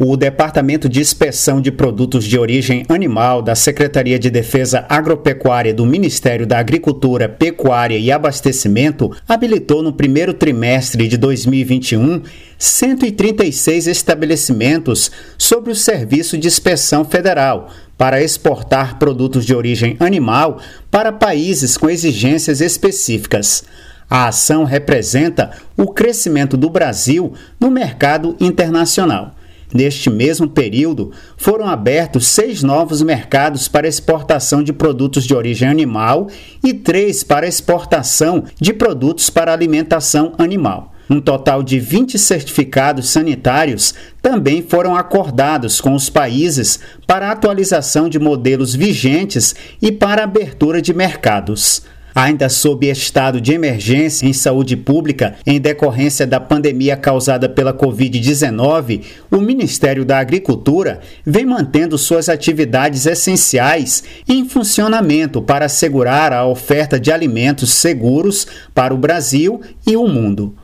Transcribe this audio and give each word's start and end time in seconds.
O 0.00 0.16
Departamento 0.16 0.88
de 0.88 1.00
Inspeção 1.00 1.60
de 1.60 1.72
Produtos 1.72 2.24
de 2.24 2.38
Origem 2.38 2.84
Animal 2.88 3.42
da 3.42 3.56
Secretaria 3.56 4.16
de 4.16 4.30
Defesa 4.30 4.86
Agropecuária 4.88 5.74
do 5.74 5.84
Ministério 5.84 6.46
da 6.46 6.56
Agricultura, 6.56 7.28
Pecuária 7.28 7.98
e 7.98 8.12
Abastecimento 8.12 9.10
habilitou 9.26 9.82
no 9.82 9.92
primeiro 9.92 10.32
trimestre 10.32 11.08
de 11.08 11.16
2021 11.16 12.22
136 12.56 13.88
estabelecimentos 13.88 15.10
sobre 15.36 15.72
o 15.72 15.74
Serviço 15.74 16.38
de 16.38 16.46
Inspeção 16.46 17.04
Federal 17.04 17.68
para 17.96 18.22
exportar 18.22 19.00
produtos 19.00 19.44
de 19.44 19.52
origem 19.52 19.96
animal 19.98 20.60
para 20.92 21.10
países 21.10 21.76
com 21.76 21.90
exigências 21.90 22.60
específicas. 22.60 23.64
A 24.08 24.28
ação 24.28 24.62
representa 24.62 25.50
o 25.76 25.88
crescimento 25.88 26.56
do 26.56 26.70
Brasil 26.70 27.34
no 27.58 27.68
mercado 27.68 28.36
internacional. 28.38 29.34
Neste 29.72 30.08
mesmo 30.08 30.48
período, 30.48 31.12
foram 31.36 31.66
abertos 31.66 32.26
seis 32.26 32.62
novos 32.62 33.02
mercados 33.02 33.68
para 33.68 33.86
exportação 33.86 34.62
de 34.62 34.72
produtos 34.72 35.24
de 35.24 35.34
origem 35.34 35.68
animal 35.68 36.28
e 36.64 36.72
três 36.72 37.22
para 37.22 37.46
exportação 37.46 38.44
de 38.58 38.72
produtos 38.72 39.28
para 39.28 39.52
alimentação 39.52 40.32
animal. 40.38 40.94
Um 41.10 41.20
total 41.20 41.62
de 41.62 41.78
20 41.78 42.18
certificados 42.18 43.08
sanitários 43.10 43.94
também 44.20 44.62
foram 44.62 44.94
acordados 44.94 45.80
com 45.80 45.94
os 45.94 46.10
países 46.10 46.80
para 47.06 47.30
atualização 47.30 48.10
de 48.10 48.18
modelos 48.18 48.74
vigentes 48.74 49.54
e 49.80 49.90
para 49.90 50.24
abertura 50.24 50.82
de 50.82 50.92
mercados 50.92 51.82
ainda 52.18 52.48
sob 52.48 52.90
estado 52.90 53.40
de 53.40 53.52
emergência 53.52 54.26
em 54.26 54.32
saúde 54.32 54.76
pública 54.76 55.36
em 55.46 55.60
decorrência 55.60 56.26
da 56.26 56.40
pandemia 56.40 56.96
causada 56.96 57.48
pela 57.48 57.72
Covid-19, 57.72 59.02
o 59.30 59.40
Ministério 59.40 60.04
da 60.04 60.18
Agricultura 60.18 60.98
vem 61.24 61.46
mantendo 61.46 61.96
suas 61.96 62.28
atividades 62.28 63.06
essenciais 63.06 64.02
em 64.28 64.48
funcionamento 64.48 65.40
para 65.40 65.66
assegurar 65.66 66.32
a 66.32 66.44
oferta 66.44 66.98
de 66.98 67.12
alimentos 67.12 67.70
seguros 67.70 68.48
para 68.74 68.92
o 68.92 68.98
Brasil 68.98 69.60
e 69.86 69.96
o 69.96 70.08
mundo. 70.08 70.56